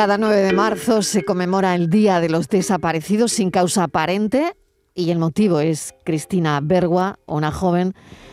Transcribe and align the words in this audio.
Cada 0.00 0.16
9 0.16 0.34
de 0.34 0.52
marzo 0.54 1.02
se 1.02 1.24
conmemora 1.24 1.74
el 1.74 1.90
Día 1.90 2.20
de 2.20 2.30
los 2.30 2.48
Desaparecidos 2.48 3.32
sin 3.32 3.50
causa 3.50 3.82
aparente 3.84 4.56
y 4.94 5.10
el 5.10 5.18
motivo 5.18 5.60
es 5.60 5.94
Cristina 6.06 6.58
Bergua, 6.62 7.18
una 7.26 7.52
joven 7.52 7.92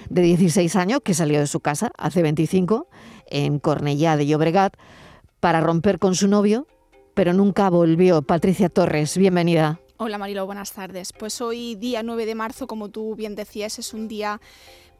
de 0.10 0.22
16 0.22 0.78
años 0.78 1.02
que 1.04 1.14
salió 1.14 1.42
de 1.42 1.48
su 1.48 1.60
casa 1.60 1.92
hace 1.98 2.22
25 2.22 2.88
en 3.26 3.60
Cornellá 3.60 4.16
de 4.16 4.28
Llobregat 4.28 4.78
para 5.42 5.60
romper 5.60 6.00
con 6.00 6.16
su 6.16 6.30
novio, 6.30 6.68
pero 7.14 7.34
nunca 7.34 7.70
volvió. 7.70 8.22
Patricia 8.22 8.70
Torres, 8.70 9.18
bienvenida. 9.18 9.82
Hola 9.98 10.18
Marilo, 10.18 10.46
buenas 10.46 10.72
tardes. 10.72 11.12
Pues 11.12 11.42
hoy 11.42 11.76
día 11.76 12.02
9 12.02 12.26
de 12.26 12.36
marzo, 12.36 12.68
como 12.68 12.88
tú 12.88 13.14
bien 13.16 13.36
decías, 13.36 13.78
es 13.78 13.94
un 13.94 14.08
día 14.08 14.40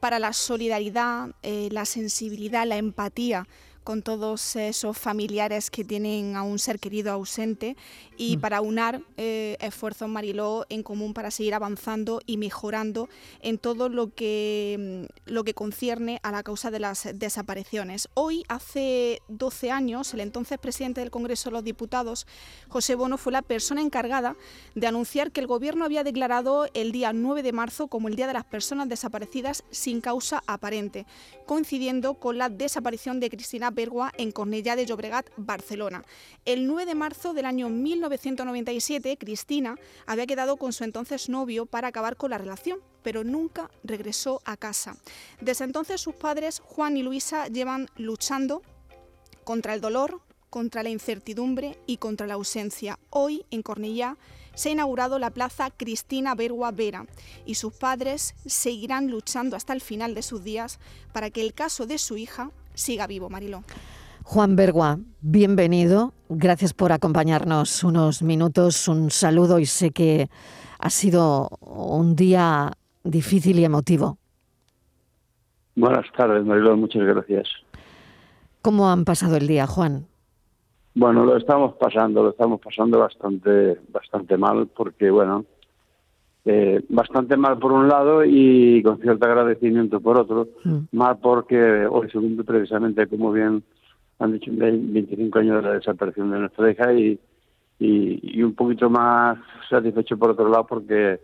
para 0.00 0.18
la 0.18 0.34
solidaridad, 0.34 1.30
eh, 1.42 1.70
la 1.72 1.86
sensibilidad, 1.86 2.66
la 2.66 2.76
empatía 2.76 3.48
con 3.88 4.02
todos 4.02 4.54
esos 4.56 4.98
familiares 4.98 5.70
que 5.70 5.82
tienen 5.82 6.36
a 6.36 6.42
un 6.42 6.58
ser 6.58 6.78
querido 6.78 7.10
ausente 7.10 7.74
y 8.18 8.36
mm. 8.36 8.40
para 8.42 8.60
unar 8.60 9.00
eh, 9.16 9.56
esfuerzos 9.60 10.10
Mariló 10.10 10.66
en 10.68 10.82
común 10.82 11.14
para 11.14 11.30
seguir 11.30 11.54
avanzando 11.54 12.20
y 12.26 12.36
mejorando 12.36 13.08
en 13.40 13.56
todo 13.56 13.88
lo 13.88 14.14
que, 14.14 15.06
mm, 15.08 15.32
lo 15.32 15.42
que 15.42 15.54
concierne 15.54 16.20
a 16.22 16.32
la 16.32 16.42
causa 16.42 16.70
de 16.70 16.80
las 16.80 17.08
desapariciones. 17.14 18.10
Hoy, 18.12 18.44
hace 18.48 19.22
12 19.28 19.70
años, 19.70 20.12
el 20.12 20.20
entonces 20.20 20.58
presidente 20.58 21.00
del 21.00 21.10
Congreso 21.10 21.48
de 21.48 21.54
los 21.54 21.64
Diputados, 21.64 22.26
José 22.68 22.94
Bono, 22.94 23.16
fue 23.16 23.32
la 23.32 23.40
persona 23.40 23.80
encargada 23.80 24.36
de 24.74 24.86
anunciar 24.86 25.32
que 25.32 25.40
el 25.40 25.46
Gobierno 25.46 25.86
había 25.86 26.04
declarado 26.04 26.68
el 26.74 26.92
día 26.92 27.14
9 27.14 27.42
de 27.42 27.52
marzo 27.52 27.88
como 27.88 28.08
el 28.08 28.16
Día 28.16 28.26
de 28.26 28.34
las 28.34 28.44
Personas 28.44 28.90
Desaparecidas 28.90 29.64
sin 29.70 30.02
causa 30.02 30.42
aparente, 30.46 31.06
coincidiendo 31.46 32.12
con 32.12 32.36
la 32.36 32.50
desaparición 32.50 33.18
de 33.18 33.30
Cristina 33.30 33.70
en 34.16 34.32
Cornellá 34.32 34.74
de 34.74 34.86
Llobregat, 34.86 35.30
Barcelona. 35.36 36.02
El 36.44 36.66
9 36.66 36.84
de 36.84 36.96
marzo 36.96 37.32
del 37.32 37.44
año 37.44 37.68
1997, 37.68 39.16
Cristina 39.18 39.76
había 40.04 40.26
quedado 40.26 40.56
con 40.56 40.72
su 40.72 40.82
entonces 40.82 41.28
novio 41.28 41.64
para 41.64 41.86
acabar 41.86 42.16
con 42.16 42.30
la 42.30 42.38
relación, 42.38 42.80
pero 43.04 43.22
nunca 43.22 43.70
regresó 43.84 44.42
a 44.44 44.56
casa. 44.56 44.96
Desde 45.40 45.64
entonces 45.64 46.00
sus 46.00 46.16
padres, 46.16 46.58
Juan 46.58 46.96
y 46.96 47.04
Luisa, 47.04 47.46
llevan 47.46 47.86
luchando 47.96 48.62
contra 49.44 49.74
el 49.74 49.80
dolor, 49.80 50.22
contra 50.50 50.82
la 50.82 50.90
incertidumbre 50.90 51.78
y 51.86 51.98
contra 51.98 52.26
la 52.26 52.34
ausencia. 52.34 52.98
Hoy, 53.10 53.46
en 53.52 53.62
Cornellá, 53.62 54.16
se 54.56 54.70
ha 54.70 54.72
inaugurado 54.72 55.20
la 55.20 55.30
plaza 55.30 55.70
Cristina 55.70 56.34
Bergua 56.34 56.72
Vera 56.72 57.06
y 57.46 57.54
sus 57.54 57.74
padres 57.74 58.34
seguirán 58.44 59.08
luchando 59.08 59.54
hasta 59.54 59.72
el 59.72 59.80
final 59.80 60.16
de 60.16 60.22
sus 60.22 60.42
días 60.42 60.80
para 61.12 61.30
que 61.30 61.42
el 61.42 61.54
caso 61.54 61.86
de 61.86 61.98
su 61.98 62.16
hija 62.16 62.50
siga 62.78 63.06
vivo, 63.06 63.28
Mariló. 63.28 63.62
Juan 64.24 64.56
Bergua, 64.56 64.98
bienvenido. 65.20 66.12
Gracias 66.28 66.74
por 66.74 66.92
acompañarnos 66.92 67.82
unos 67.82 68.22
minutos. 68.22 68.88
Un 68.88 69.10
saludo 69.10 69.58
y 69.58 69.66
sé 69.66 69.90
que 69.90 70.28
ha 70.78 70.90
sido 70.90 71.48
un 71.60 72.14
día 72.14 72.72
difícil 73.04 73.58
y 73.58 73.64
emotivo. 73.64 74.18
Buenas 75.76 76.06
tardes, 76.16 76.44
Mariló. 76.44 76.76
Muchas 76.76 77.02
gracias. 77.02 77.48
¿Cómo 78.62 78.90
han 78.90 79.04
pasado 79.04 79.36
el 79.36 79.46
día, 79.46 79.66
Juan? 79.66 80.06
Bueno, 80.94 81.24
lo 81.24 81.36
estamos 81.36 81.74
pasando, 81.76 82.22
lo 82.22 82.30
estamos 82.30 82.60
pasando 82.60 82.98
bastante, 82.98 83.78
bastante 83.92 84.36
mal 84.36 84.66
porque, 84.66 85.10
bueno, 85.10 85.44
eh, 86.50 86.82
bastante 86.88 87.36
mal 87.36 87.58
por 87.58 87.72
un 87.72 87.88
lado 87.88 88.24
y 88.24 88.82
con 88.82 88.98
cierto 89.02 89.26
agradecimiento 89.26 90.00
por 90.00 90.16
otro. 90.16 90.48
Mm. 90.64 90.78
Mal 90.92 91.18
porque 91.20 91.86
hoy 91.86 92.10
se 92.10 92.18
cumple 92.18 92.42
precisamente, 92.42 93.06
como 93.06 93.30
bien 93.32 93.62
han 94.18 94.32
dicho, 94.32 94.50
25 94.54 95.40
años 95.40 95.56
de 95.56 95.68
la 95.68 95.74
desaparición 95.74 96.30
de 96.30 96.38
nuestra 96.38 96.70
hija 96.70 96.94
y, 96.94 97.20
y, 97.78 98.42
un 98.42 98.54
poquito 98.54 98.88
más 98.88 99.38
satisfecho 99.68 100.16
por 100.16 100.30
otro 100.30 100.48
lado 100.48 100.66
porque, 100.66 101.20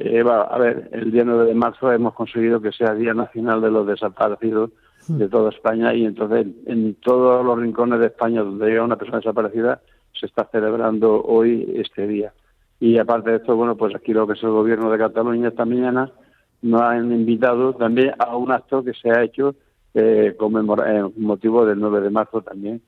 eh, 0.00 0.24
a 0.26 0.58
ver, 0.58 0.88
el 0.90 1.12
día 1.12 1.22
9 1.24 1.44
de 1.44 1.54
marzo 1.54 1.92
hemos 1.92 2.14
conseguido 2.14 2.60
que 2.60 2.72
sea 2.72 2.94
Día 2.94 3.14
Nacional 3.14 3.60
de 3.60 3.70
los 3.70 3.86
Desaparecidos 3.86 4.70
de 5.06 5.26
mm. 5.26 5.30
toda 5.30 5.50
España 5.50 5.94
y 5.94 6.04
entonces 6.04 6.48
en 6.66 6.94
todos 6.96 7.46
los 7.46 7.56
rincones 7.60 8.00
de 8.00 8.06
España 8.06 8.42
donde 8.42 8.66
llega 8.66 8.82
una 8.82 8.96
persona 8.96 9.18
desaparecida 9.18 9.80
se 10.18 10.26
está 10.26 10.48
celebrando 10.50 11.22
hoy 11.22 11.74
este 11.76 12.08
día. 12.08 12.32
Y 12.80 12.98
aparte 12.98 13.30
de 13.30 13.36
esto, 13.36 13.56
bueno, 13.56 13.76
pues 13.76 13.94
aquí 13.94 14.12
lo 14.12 14.26
que 14.26 14.34
es 14.34 14.42
el 14.42 14.50
gobierno 14.50 14.90
de 14.90 14.98
Cataluña 14.98 15.48
esta 15.48 15.64
mañana 15.64 16.12
nos 16.62 16.82
han 16.82 17.12
invitado 17.12 17.74
también 17.74 18.12
a 18.18 18.36
un 18.36 18.50
acto 18.50 18.82
que 18.82 18.92
se 18.94 19.10
ha 19.10 19.22
hecho 19.22 19.54
eh, 19.94 20.36
eh 20.38 21.02
motivo 21.16 21.66
del 21.66 21.80
9 21.80 22.00
de 22.00 22.10
marzo 22.10 22.42
también 22.42 22.82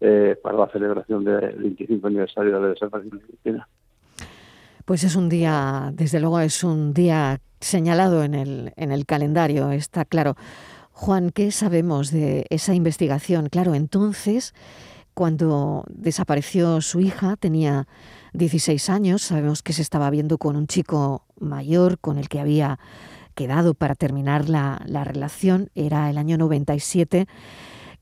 eh, 0.00 0.36
para 0.42 0.58
la 0.58 0.68
celebración 0.68 1.24
del 1.24 1.56
25 1.56 2.06
aniversario 2.06 2.54
de 2.54 2.60
la 2.60 2.68
desaparición 2.68 3.18
de 3.18 3.24
Cristina. 3.24 3.68
Pues 4.84 5.02
es 5.02 5.16
un 5.16 5.28
día, 5.28 5.90
desde 5.94 6.20
luego 6.20 6.38
es 6.40 6.62
un 6.62 6.94
día 6.94 7.40
señalado 7.60 8.22
en 8.22 8.34
el, 8.34 8.72
en 8.76 8.92
el 8.92 9.06
calendario, 9.06 9.70
está 9.72 10.04
claro. 10.04 10.36
Juan, 10.92 11.30
¿qué 11.30 11.50
sabemos 11.50 12.10
de 12.10 12.46
esa 12.50 12.74
investigación? 12.74 13.48
Claro, 13.48 13.74
entonces, 13.74 14.54
cuando 15.16 15.86
desapareció 15.88 16.82
su 16.82 17.00
hija, 17.00 17.36
tenía 17.36 17.88
16 18.34 18.90
años, 18.90 19.22
sabemos 19.22 19.62
que 19.62 19.72
se 19.72 19.80
estaba 19.80 20.10
viendo 20.10 20.36
con 20.36 20.56
un 20.56 20.66
chico 20.66 21.24
mayor 21.40 21.98
con 21.98 22.18
el 22.18 22.28
que 22.28 22.38
había 22.38 22.78
quedado 23.34 23.72
para 23.72 23.94
terminar 23.94 24.50
la, 24.50 24.78
relación, 25.04 25.70
era 25.74 26.10
el 26.10 26.18
año 26.18 26.36
97. 26.36 27.28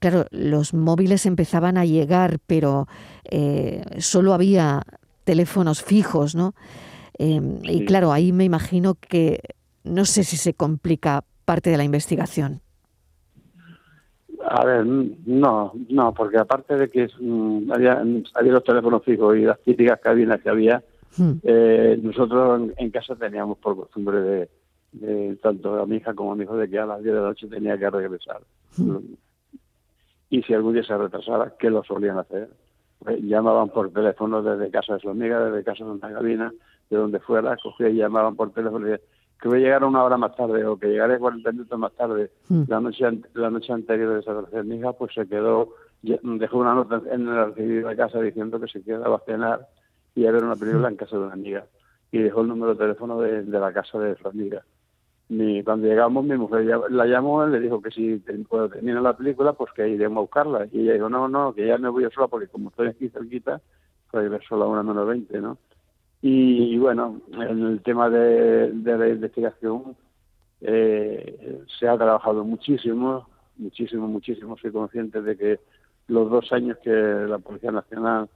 Claro, 0.00 0.26
los 0.32 0.74
móviles 0.74 1.24
empezaban 1.24 1.78
a 1.78 1.84
llegar, 1.84 2.40
pero 2.48 2.88
eh, 3.30 3.84
solo 3.98 4.34
había 4.34 4.82
teléfonos 5.22 5.84
fijos, 5.84 6.34
¿no? 6.34 6.56
Em, 7.16 7.60
y 7.62 7.84
claro, 7.84 8.10
ahí 8.10 8.32
me 8.32 8.42
imagino 8.42 8.96
que 8.96 9.40
no 9.84 10.04
sé 10.04 10.24
si 10.24 10.36
se 10.36 10.52
complica 10.52 11.22
parte 11.44 11.70
de 11.70 11.76
la 11.76 11.84
investigación. 11.84 12.63
A 14.46 14.64
ver, 14.64 14.84
no, 14.84 15.72
no, 15.88 16.12
porque 16.12 16.38
aparte 16.38 16.76
de 16.76 16.88
que 16.90 17.08
mm, 17.18 17.72
había, 17.72 18.02
había 18.34 18.52
los 18.52 18.64
teléfonos 18.64 19.02
fijos 19.02 19.36
y 19.36 19.42
las 19.42 19.58
típicas 19.60 19.98
cabinas 20.00 20.40
que 20.42 20.50
había, 20.50 20.82
hmm. 21.16 21.32
eh, 21.42 21.98
nosotros 22.02 22.70
en, 22.76 22.90
casa 22.90 23.16
teníamos 23.16 23.56
por 23.58 23.74
costumbre 23.76 24.48
de, 24.92 25.36
tanto 25.36 25.80
a 25.80 25.86
mi 25.86 25.96
hija 25.96 26.12
como 26.14 26.32
a 26.32 26.36
mi 26.36 26.44
hijo 26.44 26.56
de 26.56 26.68
que 26.68 26.78
a 26.78 26.86
las 26.86 27.02
10 27.02 27.14
de 27.14 27.20
la 27.20 27.28
noche 27.28 27.46
tenía 27.46 27.78
que 27.78 27.88
regresar. 27.88 28.42
Hmm. 28.76 28.98
Y 30.28 30.42
si 30.42 30.52
algún 30.52 30.74
día 30.74 30.84
se 30.84 30.96
retrasara, 30.96 31.54
¿qué 31.58 31.70
lo 31.70 31.82
solían 31.82 32.18
hacer? 32.18 32.50
Pues 32.98 33.22
llamaban 33.22 33.70
por 33.70 33.92
teléfono 33.92 34.42
desde 34.42 34.70
casa 34.70 34.94
de 34.94 35.00
su 35.00 35.08
amiga, 35.08 35.42
desde 35.42 35.64
casa 35.64 35.84
de 35.84 35.90
una 35.90 36.12
cabina, 36.12 36.52
de 36.90 36.96
donde 36.96 37.18
fuera, 37.20 37.56
cogían 37.56 37.92
y 37.92 37.98
llamaban 37.98 38.36
por 38.36 38.52
teléfono 38.52 38.86
y 38.86 38.90
decían, 38.90 39.08
que 39.44 39.48
voy 39.48 39.58
a 39.58 39.64
llegar 39.64 39.84
una 39.84 40.02
hora 40.02 40.16
más 40.16 40.34
tarde 40.34 40.64
o 40.64 40.78
que 40.78 40.86
llegaré 40.88 41.18
40 41.18 41.52
minutos 41.52 41.78
más 41.78 41.92
tarde. 41.92 42.30
Hmm. 42.48 42.62
La 42.66 42.80
noche 42.80 43.04
la 43.34 43.50
noche 43.50 43.74
anterior 43.74 44.08
de 44.08 44.16
desaparecer 44.16 44.64
mi 44.64 44.76
hija, 44.76 44.94
pues 44.94 45.12
se 45.12 45.28
quedó, 45.28 45.74
dejó 46.00 46.56
una 46.60 46.74
nota 46.74 47.02
en 47.12 47.28
el 47.28 47.52
recibidor 47.52 47.90
de 47.90 47.96
casa 47.96 48.22
diciendo 48.22 48.58
que 48.58 48.68
se 48.68 48.82
quedaba 48.82 49.16
a 49.16 49.24
cenar 49.26 49.68
y 50.14 50.24
a 50.24 50.32
ver 50.32 50.44
una 50.44 50.56
película 50.56 50.88
en 50.88 50.96
casa 50.96 51.18
de 51.18 51.24
una 51.24 51.34
amiga. 51.34 51.66
Y 52.10 52.20
dejó 52.20 52.40
el 52.40 52.48
número 52.48 52.72
de 52.72 52.78
teléfono 52.78 53.20
de, 53.20 53.42
la 53.44 53.70
casa 53.74 53.98
de 53.98 54.16
su 54.16 54.26
amiga. 54.26 54.64
Y 55.28 55.62
cuando 55.62 55.88
llegamos, 55.88 56.24
mi 56.24 56.38
mujer 56.38 56.64
la 56.88 57.04
llamó 57.04 57.46
y 57.46 57.50
le 57.50 57.60
dijo 57.60 57.82
que 57.82 57.90
si 57.90 58.24
cuando 58.48 58.70
termina 58.70 59.02
la 59.02 59.14
película, 59.14 59.52
pues 59.52 59.74
que 59.74 59.86
iremos 59.86 60.16
a 60.16 60.20
buscarla. 60.22 60.68
Y 60.72 60.80
ella 60.80 60.94
dijo, 60.94 61.10
no, 61.10 61.28
no, 61.28 61.52
que 61.52 61.66
ya 61.66 61.76
me 61.76 61.90
voy 61.90 62.04
a 62.04 62.10
sola 62.10 62.28
porque 62.28 62.48
como 62.48 62.70
estoy 62.70 62.88
aquí 62.88 63.10
cerquita, 63.10 63.60
pues 64.10 64.24
ir 64.24 64.40
sola 64.48 64.64
a 64.64 64.68
una 64.68 64.82
menos 64.82 65.06
20, 65.06 65.38
¿no? 65.42 65.58
Y, 66.26 66.78
bueno, 66.78 67.20
en 67.34 67.66
el 67.66 67.82
tema 67.82 68.08
de, 68.08 68.72
la 68.72 69.08
investigación 69.10 69.94
eh, 70.62 71.62
se 71.78 71.86
ha 71.86 71.98
trabajado 71.98 72.42
muchísimo, 72.44 73.28
muchísimo, 73.58 74.08
muchísimo. 74.08 74.56
Soy 74.56 74.72
consciente 74.72 75.20
de 75.20 75.36
que 75.36 75.60
los 76.06 76.30
dos 76.30 76.50
años 76.54 76.78
que 76.82 76.90
la 76.90 77.36
Policía 77.40 77.72
Nacional 77.72 78.30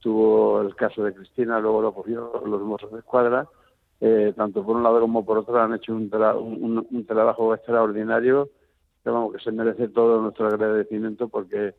tuvo 0.00 0.62
el 0.62 0.74
caso 0.74 1.04
de 1.04 1.12
Cristina, 1.12 1.60
luego 1.60 1.82
lo 1.82 1.92
cogió 1.92 2.32
los 2.46 2.62
Mossos 2.62 2.92
de 2.92 3.00
Escuadra, 3.00 3.46
eh, 4.00 4.32
tanto 4.34 4.64
por 4.64 4.76
un 4.76 4.82
lado 4.82 5.02
como 5.02 5.22
por 5.22 5.36
otro 5.36 5.60
han 5.60 5.74
hecho 5.74 5.94
un, 5.94 6.08
un, 6.90 7.06
trabajo 7.06 7.54
extraordinario 7.54 8.48
que, 9.02 9.10
vamos, 9.10 9.34
que 9.34 9.44
se 9.44 9.52
merece 9.52 9.88
todo 9.88 10.22
nuestro 10.22 10.46
agradecimiento 10.46 11.28
porque 11.28 11.74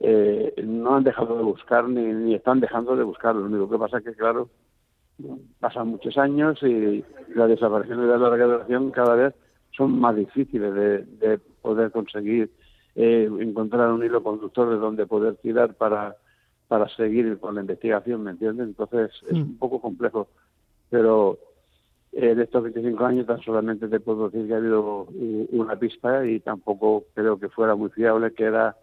eh, 0.00 0.52
no 0.66 0.96
han 0.96 1.04
dejado 1.04 1.34
de 1.38 1.44
buscar 1.44 1.88
ni, 1.88 2.12
ni 2.12 2.34
están 2.34 2.60
dejando 2.60 2.94
de 2.94 3.04
buscar. 3.04 3.34
Lo 3.34 3.46
único 3.46 3.70
que 3.70 3.78
pasa 3.78 3.98
es 3.98 4.04
que, 4.04 4.12
claro, 4.12 4.50
pasan 5.60 5.88
muchos 5.88 6.16
años 6.18 6.62
y 6.62 7.04
las 7.34 7.48
desapariciones 7.48 8.08
de 8.08 8.18
larga 8.18 8.44
duración 8.44 8.90
cada 8.90 9.14
vez 9.14 9.34
son 9.76 9.98
más 9.98 10.16
difíciles 10.16 10.74
de, 11.18 11.38
poder 11.62 11.90
conseguir 11.90 12.50
eh, 12.94 13.28
encontrar 13.40 13.92
un 13.92 14.04
hilo 14.04 14.22
conductor 14.22 14.70
de 14.70 14.76
donde 14.76 15.06
poder 15.06 15.34
tirar 15.36 15.74
para, 15.74 16.16
para 16.68 16.88
seguir 16.88 17.38
con 17.38 17.56
la 17.56 17.60
investigación, 17.60 18.22
¿me 18.22 18.30
entiendes? 18.30 18.68
Entonces 18.68 19.10
es 19.28 19.32
mm. 19.34 19.42
un 19.42 19.58
poco 19.58 19.80
complejo, 19.80 20.28
pero 20.88 21.38
en 22.12 22.40
estos 22.40 22.62
25 22.62 23.04
años 23.04 23.26
tan 23.26 23.40
solamente 23.42 23.88
te 23.88 24.00
puedo 24.00 24.30
decir 24.30 24.46
que 24.46 24.54
ha 24.54 24.58
habido 24.58 25.06
una 25.50 25.76
pista 25.76 26.24
y 26.26 26.40
tampoco 26.40 27.04
creo 27.14 27.38
que 27.38 27.48
fuera 27.48 27.74
muy 27.74 27.90
fiable, 27.90 28.32
que 28.32 28.44
era 28.44 28.76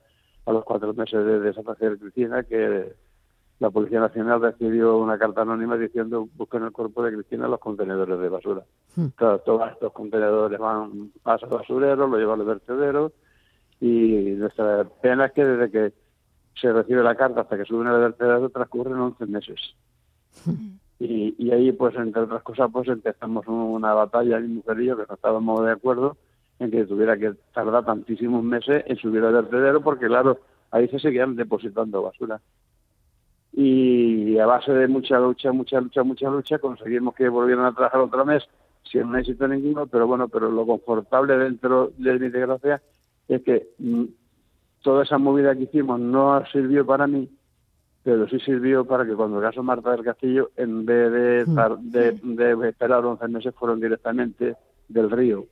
a 0.45 0.51
los 0.51 0.63
cuatro 0.63 0.93
meses 0.93 1.25
de 1.25 1.39
desaparecer 1.39 1.97
Cristina, 1.97 2.43
que 2.43 2.93
la 3.59 3.69
Policía 3.69 3.99
Nacional 3.99 4.41
recibió 4.41 4.97
una 4.97 5.17
carta 5.17 5.41
anónima 5.41 5.77
diciendo 5.77 6.27
busquen 6.35 6.63
el 6.63 6.71
cuerpo 6.71 7.03
de 7.03 7.13
Cristina 7.13 7.45
en 7.45 7.51
los 7.51 7.59
contenedores 7.59 8.19
de 8.19 8.29
basura. 8.29 8.63
Hmm. 8.95 9.07
todos 9.17 9.71
estos 9.71 9.91
contenedores 9.93 10.59
van 10.59 11.11
a 11.23 11.37
basurero, 11.47 12.07
lo 12.07 12.17
llevan 12.17 12.41
al 12.41 12.45
vertedero 12.45 13.13
y 13.79 14.33
nuestra 14.37 14.83
pena 15.01 15.25
es 15.25 15.31
que 15.31 15.45
desde 15.45 15.71
que 15.71 15.93
se 16.59 16.71
recibe 16.71 17.03
la 17.03 17.15
carta 17.15 17.41
hasta 17.41 17.57
que 17.57 17.65
suben 17.65 17.87
al 17.87 17.99
vertedero 17.99 18.49
transcurren 18.49 18.99
11 18.99 19.25
meses. 19.25 19.59
Hmm. 20.45 20.77
Y, 20.97 21.35
y, 21.37 21.51
ahí, 21.51 21.73
pues, 21.73 21.93
entre 21.95 22.21
otras 22.21 22.41
cosas, 22.43 22.69
pues 22.71 22.87
empezamos 22.87 23.45
una 23.47 23.93
batalla, 23.93 24.39
mi 24.39 24.47
mujer 24.47 24.79
y 24.79 24.85
yo, 24.85 24.95
que 24.95 25.03
no 25.07 25.15
estábamos 25.15 25.65
de 25.65 25.71
acuerdo 25.71 26.15
en 26.59 26.71
que 26.71 26.85
tuviera 26.85 27.17
que 27.17 27.33
tardar 27.53 27.83
tantísimos 27.83 28.41
meses 28.41 28.81
en 28.87 28.95
subir 28.95 29.21
al 29.23 29.33
vertedero, 29.33 29.81
porque, 29.81 30.07
claro, 30.07 30.39
ahí 30.71 30.87
se 30.87 30.99
seguían 30.99 31.35
depositando 31.35 32.01
basura 32.01 32.39
y 33.57 34.37
a 34.37 34.45
base 34.45 34.73
de 34.73 34.87
mucha 34.87 35.17
lucha, 35.17 35.53
mucha 35.53 35.79
lucha, 35.79 36.03
mucha 36.03 36.29
lucha, 36.29 36.59
conseguimos 36.59 37.15
que 37.15 37.29
volvieran 37.29 37.65
a 37.65 37.73
trabajar 37.73 38.01
otra 38.01 38.25
mes 38.25 38.43
sin 38.83 39.03
un 39.03 39.17
éxito 39.17 39.47
ninguno, 39.47 39.87
pero 39.87 40.05
bueno, 40.07 40.27
pero 40.27 40.51
lo 40.51 40.65
confortable 40.65 41.37
dentro 41.37 41.91
de 41.97 42.19
mi 42.19 42.29
desgracia 42.29 42.81
es 43.29 43.41
que 43.43 43.69
mm, 43.79 44.03
toda 44.81 45.03
esa 45.03 45.17
movida 45.17 45.55
que 45.55 45.63
hicimos 45.63 45.99
no 45.99 46.43
sirvió 46.51 46.85
para 46.85 47.07
mí, 47.07 47.29
pero 48.03 48.27
sí 48.27 48.39
sirvió 48.39 48.85
para 48.85 49.05
que 49.05 49.15
cuando 49.15 49.37
el 49.37 49.43
caso 49.43 49.63
Marta 49.63 49.91
del 49.91 50.03
Castillo, 50.03 50.51
en 50.57 50.85
vez 50.85 51.11
de, 51.11 51.45
mm. 51.47 51.91
de, 51.91 52.11
de 52.11 52.69
esperar 52.69 53.05
11 53.05 53.27
meses, 53.29 53.55
fueron 53.55 53.79
directamente 53.79 54.57
del 54.89 55.09
río 55.09 55.45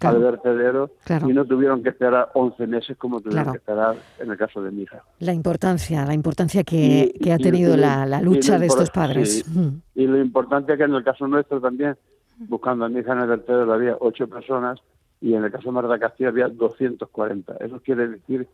al 0.00 0.18
vertedero 0.18 0.90
y 1.26 1.32
no 1.32 1.44
tuvieron 1.44 1.82
que 1.82 1.90
esperar 1.90 2.30
11 2.34 2.66
meses 2.66 2.96
como 2.96 3.20
tuvieron 3.20 3.52
que 3.52 3.58
esperar 3.58 3.96
en 4.18 4.30
el 4.30 4.36
caso 4.36 4.62
de 4.62 4.70
mi 4.70 4.82
hija. 4.82 5.02
La 5.20 5.32
importancia, 5.32 6.04
la 6.04 6.14
importancia 6.14 6.64
que, 6.64 7.14
ha 7.32 7.38
tenido 7.38 7.76
la, 7.76 8.20
lucha 8.20 8.58
de 8.58 8.66
estos 8.66 8.90
padres. 8.90 9.44
Mm. 9.48 9.68
Y 9.94 10.06
lo 10.06 10.18
importante 10.20 10.72
es 10.72 10.78
que 10.78 10.84
en 10.84 10.94
el 10.94 11.04
caso 11.04 11.26
nuestro 11.26 11.60
también, 11.60 11.96
buscando 12.38 12.84
a 12.84 12.88
mi 12.88 13.00
hija 13.00 13.12
en 13.12 13.20
el 13.20 13.28
vertedero 13.28 13.72
había 13.72 13.96
ocho 14.00 14.26
personas 14.28 14.80
y 15.20 15.34
en 15.34 15.44
el 15.44 15.50
caso 15.50 15.66
de 15.66 15.72
Marta 15.72 15.98
Castillo 15.98 16.28
había 16.28 16.48
240. 16.48 17.56
Eso 17.60 17.80
quiere 17.80 18.08
decir 18.08 18.46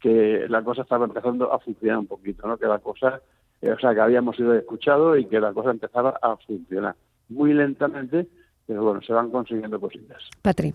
que 0.00 0.46
la 0.48 0.62
cosa 0.62 0.82
estaba 0.82 1.04
empezando 1.04 1.52
a 1.52 1.58
funcionar 1.58 1.98
un 1.98 2.06
poquito, 2.06 2.46
¿no? 2.46 2.56
Que 2.56 2.66
la 2.66 2.78
cosa, 2.78 3.20
eh, 3.60 3.70
o 3.70 3.78
sea, 3.78 3.94
que 3.94 4.00
habíamos 4.00 4.36
sido 4.36 4.54
escuchados 4.54 5.18
y 5.18 5.26
que 5.26 5.40
la 5.40 5.52
cosa 5.52 5.70
empezaba 5.70 6.18
a 6.20 6.36
funcionar 6.36 6.96
muy 7.28 7.52
lentamente, 7.52 8.28
pero 8.66 8.82
bueno, 8.82 9.00
se 9.02 9.12
van 9.12 9.30
consiguiendo 9.30 9.80
cositas. 9.80 10.22
Patri. 10.42 10.74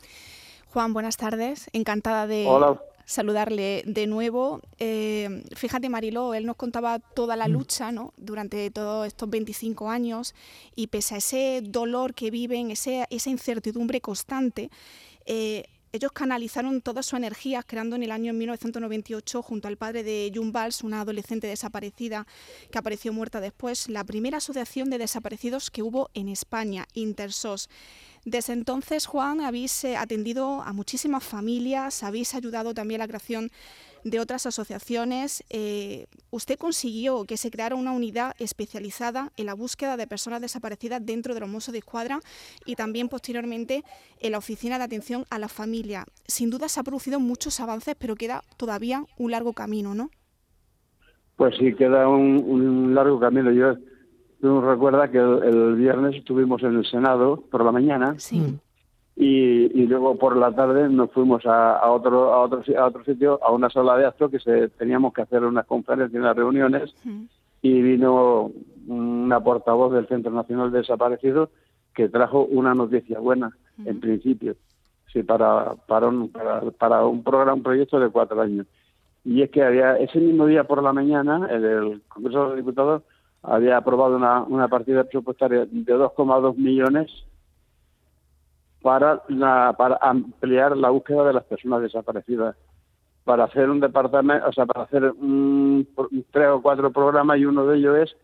Juan, 0.70 0.94
buenas 0.94 1.18
tardes. 1.18 1.70
Encantada 1.74 2.28
de 2.28 2.48
saludarle 3.06 3.84
de 3.86 4.08
nuevo. 4.08 4.62
Eh, 4.80 5.44
fíjate, 5.56 5.90
Mariló, 5.90 6.34
él 6.34 6.46
nos 6.46 6.56
contaba 6.56 7.00
toda 7.00 7.36
la 7.36 7.48
mm. 7.48 7.52
lucha 7.52 7.92
¿no? 7.92 8.14
durante 8.18 8.72
todos 8.72 9.06
estos 9.06 9.30
25 9.30 9.90
años 9.90 10.34
y 10.76 10.88
pese 10.88 11.16
a 11.16 11.18
ese 11.18 11.62
dolor 11.62 12.14
que 12.14 12.32
viven, 12.32 12.72
ese, 12.72 13.06
esa 13.10 13.30
incertidumbre 13.30 14.00
constante, 14.00 14.70
eh, 15.26 15.66
ellos 15.94 16.12
canalizaron 16.12 16.82
toda 16.82 17.04
su 17.04 17.16
energía 17.16 17.64
creando 17.64 17.96
en 17.96 18.04
el 18.04 18.12
año 18.12 18.34
1998 18.34 19.42
junto 19.42 19.68
al 19.68 19.78
padre 19.78 20.04
de 20.04 20.32
June 20.34 20.52
Valls, 20.52 20.84
una 20.84 21.02
adolescente 21.02 21.48
desaparecida 21.48 22.26
que 22.72 22.78
apareció 22.78 23.12
muerta 23.12 23.42
después, 23.42 23.90
la 23.90 24.04
primera 24.04 24.38
asociación 24.38 24.90
de 24.90 24.98
desaparecidos 24.98 25.70
que 25.70 25.84
hubo 25.84 26.10
en 26.14 26.30
España, 26.30 26.88
Intersos. 26.94 27.70
Desde 28.24 28.54
entonces, 28.54 29.06
Juan, 29.06 29.42
habéis 29.42 29.84
eh, 29.84 29.98
atendido 29.98 30.62
a 30.62 30.74
muchísimas 30.74 31.24
familias, 31.24 32.04
habéis 32.04 32.36
ayudado 32.36 32.74
también 32.74 33.02
a 33.02 33.06
la 33.06 33.08
creación 33.08 33.52
de 34.04 34.20
otras 34.20 34.46
asociaciones. 34.46 35.44
Eh, 35.50 36.08
usted 36.30 36.58
consiguió 36.58 37.26
que 37.26 37.38
se 37.38 37.52
creara 37.52 37.76
una 37.76 37.92
unidad 37.92 38.34
especializada 38.40 39.32
en 39.38 39.46
la 39.46 39.54
búsqueda 39.54 39.98
de 39.98 40.08
personas 40.08 40.42
desaparecidas 40.42 41.06
dentro 41.06 41.34
de 41.34 41.40
los 41.40 41.50
Mossos 41.50 41.72
de 41.72 41.80
Escuadra 41.80 42.20
y 42.66 42.76
también 42.76 43.10
posteriormente 43.10 43.84
en 44.20 44.32
la 44.32 44.38
Oficina 44.38 44.78
de 44.78 44.84
Atención 44.84 45.26
a 45.30 45.40
la 45.40 45.48
Familia. 45.48 46.06
Sin 46.28 46.50
duda 46.50 46.68
se 46.70 46.80
han 46.80 46.84
producido 46.86 47.20
muchos 47.20 47.60
avances, 47.60 47.96
pero 47.98 48.16
queda 48.16 48.42
todavía 48.58 49.04
un 49.18 49.32
largo 49.32 49.54
camino, 49.54 49.94
¿no? 49.94 50.10
Pues 51.36 51.56
sí, 51.58 51.74
queda 51.76 52.08
un, 52.08 52.94
largo 52.94 53.20
camino. 53.20 53.52
Yo 53.52 53.76
Tú 54.42 54.60
recuerdas 54.60 55.12
que 55.12 55.20
el, 55.20 55.76
viernes 55.76 56.16
estuvimos 56.16 56.64
en 56.64 56.76
el 56.76 56.86
Senado 56.86 57.44
por 57.52 57.64
la 57.64 57.72
mañana 57.72 58.16
y, 59.24 59.86
luego 59.86 60.16
por 60.16 60.36
la 60.36 60.52
tarde 60.52 60.90
nos 60.90 61.12
fuimos 61.12 61.46
a, 61.46 61.92
otro, 61.92 62.34
a, 62.34 62.42
otro, 62.42 62.64
a 62.76 62.86
otro 62.88 63.04
sitio, 63.04 63.40
a 63.44 63.52
una 63.52 63.70
sala 63.70 63.96
de 63.96 64.08
acto 64.08 64.32
que 64.32 64.40
se, 64.40 64.70
teníamos 64.70 65.14
que 65.14 65.22
hacer 65.22 65.44
unas 65.44 65.68
conferencias 65.68 66.12
y 66.12 66.18
unas 66.18 66.36
reuniones 66.36 66.92
y 67.62 67.82
vino 67.84 68.52
una 68.88 69.40
portavoz 69.40 69.94
del 69.94 70.08
Centro 70.08 70.32
Nacional 70.32 70.72
de 70.72 70.80
Desaparecidos 70.80 71.50
que 71.94 72.10
trajo 72.10 72.46
una 72.46 72.74
noticia 72.74 73.20
buena, 73.20 73.56
en 73.86 74.00
principio, 74.00 74.56
sí, 75.14 75.22
para, 75.22 75.76
para, 75.88 76.08
un, 76.08 76.30
para, 76.30 76.62
para 76.72 77.06
un 77.06 77.22
programa, 77.22 77.54
un 77.54 77.64
proyecto 77.64 78.00
de 78.00 78.10
cuatro 78.10 78.42
años. 78.42 78.66
Y 79.24 79.44
es 79.44 79.52
que 79.52 79.62
había 79.62 79.98
ese 79.98 80.20
mismo 80.20 80.48
día 80.48 80.64
por 80.64 80.82
la 80.82 80.94
mañana, 80.94 81.48
en 81.52 81.64
el 81.64 82.02
Congreso 82.08 82.42
de 82.42 82.48
los 82.48 82.56
Diputados, 82.56 83.04
había 83.44 83.78
aprobado 83.78 84.16
una, 84.16 84.42
una 84.42 84.68
partida 84.68 85.04
presupuestaria 85.04 85.68
de 85.68 85.96
2,2 85.96 86.56
millones 86.56 87.12
para, 88.82 89.22
la, 89.28 89.76
para 89.78 89.98
ampliar 90.02 90.76
la 90.76 90.90
búsqueda 90.90 91.26
de 91.26 91.34
las 91.34 91.44
personas 91.44 91.82
desaparecidas, 91.82 92.56
para 93.24 93.44
hacer 93.46 93.70
un 93.70 93.80
departamento, 93.80 94.48
o 94.50 94.54
sea, 94.54 94.66
para 94.66 94.84
hacer 94.84 95.12
un, 95.12 95.88
tres 96.32 96.48
o 96.50 96.62
cuatro 96.62 96.92
programas 96.92 97.38
y 97.38 97.46
uno 97.46 97.66
de 97.66 97.78
ellos 97.78 97.98
es 97.98 98.16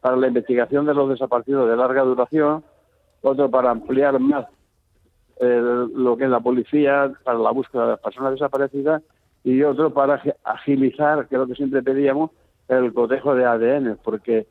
para 0.00 0.16
la 0.16 0.28
investigación 0.28 0.86
de 0.86 0.94
los 0.94 1.08
desaparecidos 1.08 1.68
de 1.68 1.76
larga 1.76 2.02
duración, 2.02 2.64
otro 3.22 3.50
para 3.50 3.70
ampliar 3.70 4.18
más 4.18 4.46
lo 5.40 6.16
que 6.16 6.24
es 6.24 6.30
la 6.30 6.40
policía, 6.40 7.12
para 7.24 7.38
la 7.38 7.50
búsqueda 7.50 7.84
de 7.84 7.90
las 7.92 8.00
personas 8.00 8.32
desaparecidas 8.32 9.02
y 9.42 9.62
otro 9.62 9.92
para 9.92 10.22
agilizar, 10.44 11.26
que 11.28 11.34
es 11.34 11.40
lo 11.40 11.46
que 11.46 11.54
siempre 11.54 11.82
pedíamos, 11.82 12.30
el 12.68 12.92
cotejo 12.92 13.34
de 13.34 13.46
ADN, 13.46 13.98
porque 14.04 14.46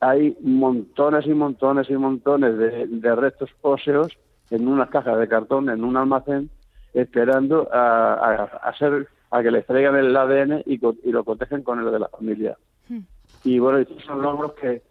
hay 0.00 0.36
montones 0.40 1.26
y 1.26 1.34
montones 1.34 1.88
y 1.90 1.94
montones 1.94 2.58
de, 2.58 3.14
restos 3.14 3.50
óseos 3.62 4.16
en 4.50 4.68
unas 4.68 4.90
cajas 4.90 5.18
de 5.18 5.28
cartón, 5.28 5.70
en 5.70 5.84
un 5.84 5.96
almacén, 5.96 6.50
esperando 6.92 7.68
a, 7.72 8.44
hacer, 8.62 9.08
a 9.30 9.42
que 9.42 9.50
les 9.50 9.66
traigan 9.66 9.96
el 9.96 10.16
ADN 10.16 10.62
y, 10.66 10.78
lo 11.10 11.24
cotejen 11.24 11.62
con 11.62 11.78
el 11.80 11.90
de 11.90 11.98
la 11.98 12.08
familia. 12.08 12.56
Hmm. 12.88 13.00
Y 13.44 13.58
bueno, 13.58 13.78
estos 13.78 14.02
son 14.04 14.22
logros 14.22 14.52
que, 14.54 14.82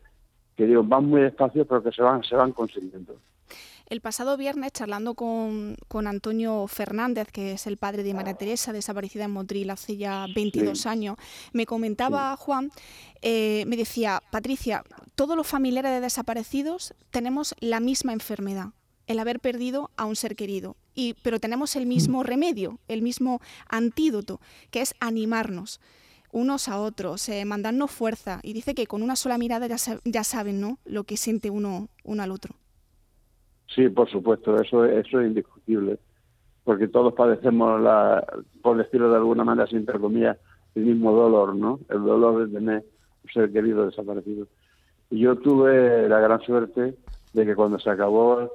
que 0.55 0.65
digo, 0.65 0.83
van 0.83 1.05
muy 1.05 1.21
despacio, 1.21 1.65
pero 1.65 1.83
que 1.83 1.91
se 1.91 2.01
van, 2.01 2.23
se 2.23 2.35
van 2.35 2.51
consiguiendo. 2.51 3.15
El 3.89 4.01
pasado 4.01 4.37
viernes, 4.37 4.71
charlando 4.71 5.15
con, 5.15 5.75
Antonio 6.05 6.67
Fernández, 6.67 7.29
que 7.31 7.53
es 7.53 7.65
el 7.65 7.77
padre 7.77 8.03
de 8.03 8.13
María 8.13 8.35
Teresa, 8.35 8.71
desaparecida 8.71 9.25
en 9.25 9.31
Motril 9.31 9.67
hace 9.71 9.97
ya 9.97 10.27
22 10.35 10.85
años, 10.85 11.17
me 11.53 11.65
comentaba 11.65 12.35
Juan, 12.37 12.69
eh, 13.23 13.63
me 13.65 13.77
decía, 13.77 14.21
Patricia, 14.29 14.83
todos 15.15 15.35
los 15.35 15.47
familiares 15.47 15.91
de 15.91 16.01
desaparecidos 16.01 16.93
tenemos 17.09 17.55
la 17.61 17.79
misma 17.79 18.13
enfermedad, 18.13 18.67
el 19.09 19.19
haber 19.19 19.39
perdido 19.39 19.89
a 19.97 20.05
un 20.05 20.15
ser 20.15 20.35
querido. 20.35 20.77
Y, 20.95 21.15
pero 21.23 21.39
tenemos 21.39 21.75
el 21.75 21.85
mismo 21.85 22.21
mm. 22.21 22.25
remedio, 22.25 22.79
el 22.87 23.01
mismo 23.01 23.41
antídoto, 23.67 24.39
que 24.71 24.81
es 24.81 24.93
animarnos 25.01 25.81
unos 26.31 26.69
a 26.69 26.79
otros, 26.79 27.27
eh, 27.27 27.43
mandarnos 27.43 27.89
fuerza. 27.89 28.39
Y 28.43 28.53
dice 28.53 28.75
que 28.75 28.85
con 28.85 29.01
una 29.01 29.15
sola 29.15 29.39
mirada 29.39 29.65
ya, 29.65 29.77
ya 30.05 30.23
saben 30.23 30.61
¿no? 30.61 30.77
lo 30.85 31.03
que 31.03 31.17
siente 31.17 31.49
uno, 31.49 31.87
uno 32.03 32.21
al 32.21 32.31
otro. 32.31 32.53
Sí, 33.73 33.89
por 33.89 34.07
supuesto, 34.09 34.55
eso, 34.61 34.85
eso 34.85 35.19
es 35.19 35.27
indiscutible, 35.27 35.97
porque 36.63 36.87
todos 36.87 37.13
padecemos, 37.13 37.81
la, 37.81 38.23
por 38.61 38.77
decirlo 38.77 39.09
de 39.09 39.17
alguna 39.17 39.43
manera, 39.43 39.67
sin 39.67 39.85
comillas, 39.85 40.37
el 40.75 40.85
mismo 40.85 41.11
dolor, 41.13 41.55
¿no? 41.55 41.79
El 41.89 42.03
dolor 42.03 42.47
de 42.47 42.53
tener 42.53 42.85
un 43.23 43.31
ser 43.31 43.51
querido 43.51 43.85
desaparecido. 43.85 44.47
Y 45.09 45.19
yo 45.19 45.35
tuve 45.35 46.07
la 46.07 46.19
gran 46.19 46.41
suerte 46.41 46.95
de 47.33 47.45
que 47.45 47.55
cuando 47.55 47.79
se 47.79 47.89
acabó 47.89 48.51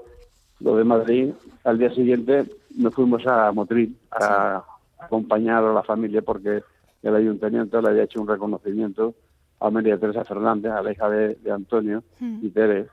lo 0.60 0.76
de 0.76 0.84
Madrid, 0.84 1.32
al 1.64 1.78
día 1.78 1.90
siguiente 1.94 2.44
nos 2.76 2.94
fuimos 2.94 3.26
a 3.26 3.52
Motril 3.52 3.96
a 4.10 4.64
acompañar 4.98 5.64
a 5.64 5.72
la 5.72 5.82
familia 5.82 6.22
porque 6.22 6.62
el 7.02 7.14
ayuntamiento 7.14 7.80
le 7.80 7.88
había 7.88 8.04
hecho 8.04 8.20
un 8.20 8.28
reconocimiento 8.28 9.14
a 9.60 9.70
María 9.70 9.98
Teresa 9.98 10.24
Fernández, 10.24 10.72
a 10.72 10.82
la 10.82 10.92
hija 10.92 11.08
de, 11.08 11.36
Antonio 11.50 12.02
hmm. 12.20 12.38
y 12.42 12.50
Tere, 12.50 12.88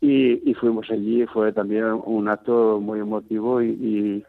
y, 0.00 0.54
fuimos 0.54 0.90
allí, 0.90 1.26
fue 1.26 1.52
también 1.52 1.84
un 1.84 2.28
acto 2.28 2.80
muy 2.80 3.00
emotivo 3.00 3.60
y, 3.60 4.24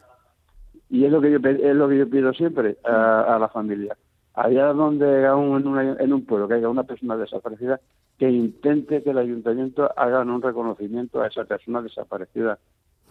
y, 0.89 1.05
es 1.05 1.11
lo 1.11 1.21
que 1.21 1.31
yo 1.31 1.37
es 1.37 1.75
lo 1.75 1.87
que 1.87 1.97
yo 1.97 2.09
pido 2.09 2.33
siempre 2.33 2.77
a, 2.83 3.37
la 3.39 3.47
familia. 3.47 3.95
Allá 4.33 4.73
donde 4.73 5.25
en, 5.25 5.95
en 5.99 6.13
un 6.13 6.25
pueblo 6.25 6.47
que 6.47 6.55
haya 6.55 6.69
una 6.69 6.83
persona 6.83 7.17
desaparecida, 7.17 7.79
que 8.17 8.29
intente 8.29 9.01
que 9.03 9.09
el 9.09 9.17
ayuntamiento 9.17 9.91
haga 9.97 10.21
un 10.21 10.41
reconocimiento 10.41 11.21
a 11.21 11.27
esa 11.27 11.43
persona 11.43 11.81
desaparecida, 11.81 12.59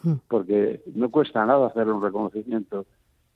hmm. 0.03 0.15
porque 0.29 0.83
no 0.95 1.11
cuesta 1.11 1.45
nada 1.45 1.67
hacer 1.67 1.89
un 1.89 2.03
reconocimiento. 2.03 2.87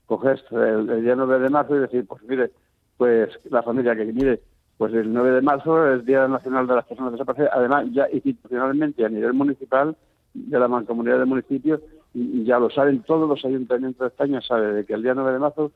Coger 0.06 0.40
el, 0.52 1.02
día 1.02 1.16
9 1.16 1.40
de 1.40 1.50
marzo 1.50 1.76
y 1.76 1.80
decir, 1.80 2.06
pues 2.06 2.22
mire, 2.22 2.52
pues 2.96 3.28
la 3.50 3.62
familia 3.62 3.96
que 3.96 4.04
mire, 4.04 4.40
Pues 4.78 4.92
el 4.94 5.12
9 5.12 5.32
de 5.32 5.42
marzo 5.42 5.86
es 5.88 6.00
el 6.00 6.06
Día 6.06 6.28
Nacional 6.28 6.66
de 6.66 6.74
las 6.76 6.84
Personas 6.84 7.12
Desaparecidas. 7.12 7.52
Además, 7.54 7.86
ya 7.92 8.06
institucionalmente 8.12 9.04
a 9.04 9.08
nivel 9.08 9.32
municipal, 9.32 9.96
de 10.34 10.58
la 10.58 10.68
mancomunidad 10.68 11.20
de 11.20 11.24
municipios, 11.24 11.80
ya 12.12 12.58
lo 12.58 12.68
saben 12.70 13.02
todos 13.02 13.28
los 13.28 13.44
ayuntamientos 13.44 14.00
de 14.00 14.08
España, 14.08 14.40
sabe 14.40 14.72
de 14.72 14.84
que 14.84 14.94
el 14.94 15.02
día 15.02 15.14
9 15.14 15.32
de 15.32 15.38
marzo 15.38 15.72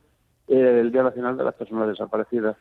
es 0.49 0.59
el 0.59 0.93
Día 0.93 1.03
Nacional 1.03 1.37
de 1.37 1.45
las 1.45 1.55
Personas 1.55 1.89
Desaparecidas. 1.89 2.57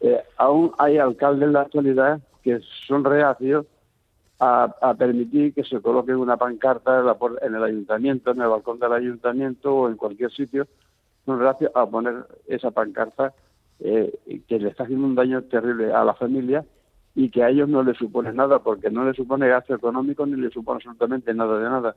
Eh, 0.00 0.22
aún 0.36 0.72
hay 0.78 0.98
alcaldes 0.98 1.46
en 1.46 1.52
la 1.52 1.62
actualidad 1.62 2.20
que 2.42 2.60
son 2.86 3.04
reacios 3.04 3.66
a, 4.44 4.94
permitir 4.98 5.54
que 5.54 5.62
se 5.62 5.80
coloque 5.80 6.16
una 6.16 6.36
pancarta 6.36 7.04
en, 7.42 7.54
el 7.54 7.62
ayuntamiento, 7.62 8.32
en 8.32 8.40
el 8.40 8.48
balcón 8.48 8.80
del 8.80 8.92
ayuntamiento 8.92 9.72
o 9.72 9.88
en 9.88 9.96
cualquier 9.96 10.32
sitio, 10.32 10.66
son 11.24 11.38
reacios 11.38 11.70
a 11.76 11.86
poner 11.86 12.26
esa 12.48 12.72
pancarta 12.72 13.32
eh, 13.78 14.12
que 14.48 14.58
le 14.58 14.70
está 14.70 14.82
haciendo 14.82 15.06
un 15.06 15.14
daño 15.14 15.42
terrible 15.42 15.92
a 15.92 16.04
la 16.04 16.14
familia 16.14 16.64
y 17.14 17.30
que 17.30 17.44
a 17.44 17.50
ellos 17.50 17.68
no 17.68 17.84
les 17.84 17.96
supone 17.96 18.32
nada, 18.32 18.58
porque 18.58 18.90
no 18.90 19.04
les 19.04 19.16
supone 19.16 19.46
gasto 19.48 19.74
económico 19.74 20.26
ni 20.26 20.40
les 20.40 20.52
supone 20.52 20.76
absolutamente 20.76 21.32
nada 21.34 21.58
de 21.58 21.64
nada. 21.64 21.96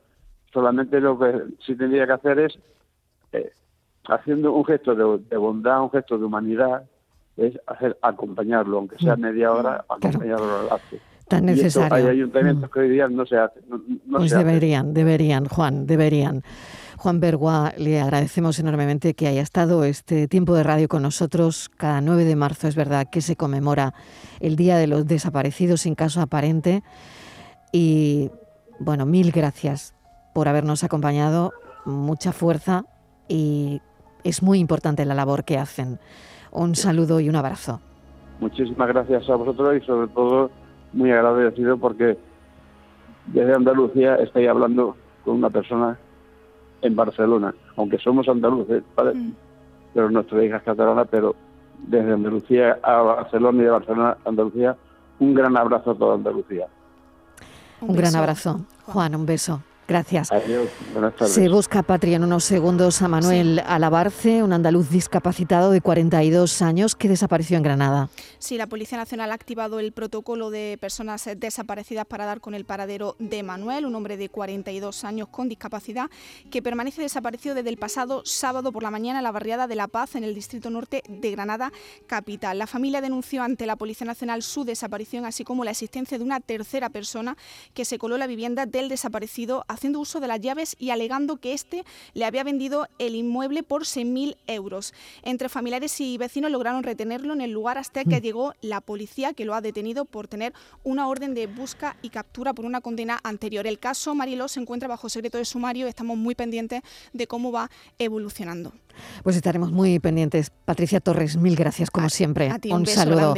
Solamente 0.52 1.00
lo 1.00 1.18
que 1.18 1.42
sí 1.64 1.74
tendría 1.74 2.06
que 2.06 2.12
hacer 2.12 2.38
es, 2.38 2.58
eh, 3.32 3.50
haciendo 4.08 4.52
un 4.52 4.64
gesto 4.64 4.94
de, 4.94 5.36
bondad, 5.36 5.82
un 5.82 5.90
gesto 5.90 6.18
de 6.18 6.24
humanidad, 6.24 6.84
es 7.36 7.58
hacer 7.66 7.98
acompañarlo, 8.02 8.78
aunque 8.78 8.98
sea 8.98 9.16
mm. 9.16 9.20
media 9.20 9.52
hora, 9.52 9.84
acompañarlo 9.88 10.60
al 10.60 10.72
acto. 10.72 10.96
Tan 11.28 11.46
necesario. 11.46 11.94
hay 11.94 12.06
ayuntamientos 12.06 12.70
mm. 12.70 12.72
que 12.72 12.80
hoy 12.80 12.88
día 12.88 13.08
no 13.08 13.26
se 13.26 13.36
hacen. 13.36 13.62
pues 14.10 14.30
deberían, 14.30 14.94
deberían, 14.94 15.46
Juan, 15.46 15.86
deberían. 15.86 16.42
Juan 16.98 17.20
Bergua, 17.20 17.72
le 17.76 18.00
agradecemos 18.00 18.58
enormemente 18.58 19.14
que 19.14 19.26
haya 19.26 19.42
estado 19.42 19.84
este 19.84 20.28
tiempo 20.28 20.54
de 20.54 20.62
radio 20.62 20.88
con 20.88 21.02
nosotros. 21.02 21.70
Cada 21.76 22.00
9 22.00 22.24
de 22.24 22.36
marzo 22.36 22.68
es 22.68 22.74
verdad 22.74 23.08
que 23.10 23.20
se 23.20 23.36
conmemora 23.36 23.92
el 24.40 24.56
Día 24.56 24.78
de 24.78 24.86
los 24.86 25.06
Desaparecidos 25.06 25.82
sin 25.82 25.94
caso 25.94 26.22
aparente. 26.22 26.82
Y 27.70 28.30
bueno, 28.78 29.04
mil 29.04 29.30
gracias 29.30 29.94
por 30.34 30.48
habernos 30.48 30.84
acompañado. 30.84 31.52
Mucha 31.84 32.32
fuerza 32.32 32.84
y 33.28 33.82
es 34.28 34.42
muy 34.42 34.58
importante 34.58 35.04
la 35.04 35.14
labor 35.14 35.44
que 35.44 35.58
hacen. 35.58 35.98
Un 36.50 36.74
saludo 36.74 37.20
y 37.20 37.28
un 37.28 37.36
abrazo. 37.36 37.80
Muchísimas 38.40 38.88
gracias 38.88 39.28
a 39.30 39.36
vosotros 39.36 39.76
y 39.76 39.86
sobre 39.86 40.08
todo 40.08 40.50
muy 40.92 41.10
agradecido 41.10 41.78
porque 41.78 42.18
desde 43.26 43.54
Andalucía 43.54 44.16
estoy 44.16 44.46
hablando 44.46 44.96
con 45.24 45.36
una 45.36 45.50
persona 45.50 45.98
en 46.82 46.94
Barcelona, 46.94 47.54
aunque 47.76 47.98
somos 47.98 48.28
andaluces, 48.28 48.82
mm. 48.96 49.30
pero 49.94 50.10
nuestra 50.10 50.44
hija 50.44 50.56
es 50.58 50.62
catalana, 50.62 51.04
pero 51.04 51.34
desde 51.86 52.12
Andalucía 52.12 52.78
a 52.82 53.02
Barcelona 53.02 53.62
y 53.62 53.64
de 53.64 53.70
Barcelona 53.70 54.16
a 54.24 54.28
Andalucía, 54.28 54.76
un 55.18 55.34
gran 55.34 55.56
abrazo 55.56 55.92
a 55.92 55.94
toda 55.94 56.14
Andalucía. 56.14 56.66
Un, 57.80 57.90
un 57.90 57.96
gran 57.96 58.14
abrazo, 58.16 58.60
Juan, 58.86 59.14
un 59.14 59.26
beso. 59.26 59.62
Gracias. 59.88 60.30
Buenas 60.92 61.14
tardes. 61.14 61.34
Se 61.34 61.48
busca 61.48 61.82
patria 61.82 62.16
en 62.16 62.24
unos 62.24 62.42
segundos 62.44 63.02
a 63.02 63.08
Manuel 63.08 63.62
Alabarce, 63.66 64.42
un 64.42 64.52
andaluz 64.52 64.90
discapacitado 64.90 65.70
de 65.70 65.80
42 65.80 66.60
años 66.62 66.96
que 66.96 67.08
desapareció 67.08 67.56
en 67.56 67.62
Granada. 67.62 68.10
Sí, 68.38 68.56
la 68.56 68.66
Policía 68.66 68.98
Nacional 68.98 69.30
ha 69.30 69.34
activado 69.34 69.78
el 69.78 69.92
protocolo 69.92 70.50
de 70.50 70.76
personas 70.80 71.28
desaparecidas 71.36 72.04
para 72.04 72.24
dar 72.24 72.40
con 72.40 72.54
el 72.54 72.64
paradero 72.64 73.14
de 73.18 73.42
Manuel, 73.42 73.86
un 73.86 73.94
hombre 73.94 74.16
de 74.16 74.28
42 74.28 75.04
años 75.04 75.28
con 75.28 75.48
discapacidad 75.48 76.10
que 76.50 76.62
permanece 76.62 77.02
desaparecido 77.02 77.54
desde 77.54 77.70
el 77.70 77.76
pasado 77.76 78.22
sábado 78.24 78.72
por 78.72 78.82
la 78.82 78.90
mañana 78.90 79.20
en 79.20 79.24
la 79.24 79.32
barriada 79.32 79.66
de 79.66 79.76
La 79.76 79.86
Paz 79.86 80.16
en 80.16 80.24
el 80.24 80.34
distrito 80.34 80.68
norte 80.70 81.02
de 81.08 81.30
Granada 81.30 81.72
capital. 82.06 82.58
La 82.58 82.66
familia 82.66 83.00
denunció 83.00 83.42
ante 83.42 83.66
la 83.66 83.76
Policía 83.76 84.06
Nacional 84.06 84.42
su 84.42 84.64
desaparición 84.64 85.24
así 85.26 85.44
como 85.44 85.64
la 85.64 85.70
existencia 85.70 86.18
de 86.18 86.24
una 86.24 86.40
tercera 86.40 86.90
persona 86.90 87.36
que 87.72 87.84
se 87.84 87.98
coló 87.98 88.16
en 88.16 88.20
la 88.20 88.26
vivienda 88.26 88.66
del 88.66 88.88
desaparecido 88.88 89.64
haciendo 89.76 90.00
uso 90.00 90.20
de 90.20 90.28
las 90.28 90.40
llaves 90.40 90.76
y 90.78 90.90
alegando 90.90 91.36
que 91.36 91.52
éste 91.52 91.84
le 92.14 92.24
había 92.24 92.44
vendido 92.44 92.88
el 92.98 93.14
inmueble 93.14 93.62
por 93.62 93.84
6.000 93.84 94.36
euros. 94.46 94.92
Entre 95.22 95.48
familiares 95.48 96.00
y 96.00 96.18
vecinos 96.18 96.50
lograron 96.50 96.82
retenerlo 96.82 97.32
en 97.32 97.40
el 97.40 97.52
lugar 97.52 97.78
hasta 97.78 98.04
que 98.04 98.18
mm. 98.18 98.22
llegó 98.22 98.54
la 98.60 98.80
policía 98.80 99.32
que 99.32 99.44
lo 99.44 99.54
ha 99.54 99.60
detenido 99.60 100.04
por 100.04 100.28
tener 100.28 100.52
una 100.82 101.08
orden 101.08 101.34
de 101.34 101.46
busca 101.46 101.96
y 102.02 102.10
captura 102.10 102.52
por 102.52 102.64
una 102.64 102.80
condena 102.80 103.20
anterior. 103.22 103.66
El 103.66 103.78
caso 103.78 104.14
Mariló 104.14 104.48
se 104.48 104.60
encuentra 104.60 104.88
bajo 104.88 105.08
secreto 105.08 105.38
de 105.38 105.44
sumario 105.44 105.86
y 105.86 105.88
estamos 105.88 106.16
muy 106.16 106.34
pendientes 106.34 106.82
de 107.12 107.26
cómo 107.26 107.52
va 107.52 107.70
evolucionando. 107.98 108.72
Pues 109.22 109.36
estaremos 109.36 109.72
muy 109.72 109.98
pendientes. 109.98 110.50
Patricia 110.64 111.00
Torres, 111.00 111.36
mil 111.36 111.56
gracias 111.56 111.90
como 111.90 112.08
siempre. 112.08 112.50
un, 112.70 112.86
saludo. 112.86 113.34